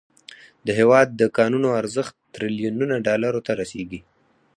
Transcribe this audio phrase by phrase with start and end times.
[0.65, 3.99] د هیواد د کانونو ارزښت تریلیونونو ډالرو ته رسیږي.